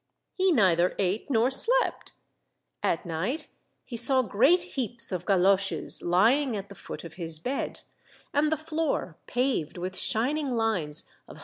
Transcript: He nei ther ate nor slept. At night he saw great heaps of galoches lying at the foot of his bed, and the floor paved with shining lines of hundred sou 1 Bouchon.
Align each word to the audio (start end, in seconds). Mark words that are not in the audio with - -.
He 0.33 0.51
nei 0.51 0.75
ther 0.75 0.95
ate 0.97 1.29
nor 1.29 1.51
slept. 1.51 2.13
At 2.81 3.05
night 3.05 3.49
he 3.85 3.95
saw 3.95 4.23
great 4.23 4.63
heaps 4.63 5.11
of 5.11 5.25
galoches 5.27 6.01
lying 6.01 6.57
at 6.57 6.69
the 6.69 6.73
foot 6.73 7.03
of 7.03 7.13
his 7.21 7.37
bed, 7.37 7.81
and 8.33 8.51
the 8.51 8.57
floor 8.57 9.19
paved 9.27 9.77
with 9.77 9.95
shining 9.95 10.55
lines 10.55 11.01
of 11.01 11.03
hundred 11.03 11.05
sou 11.05 11.27
1 11.27 11.35
Bouchon. 11.35 11.39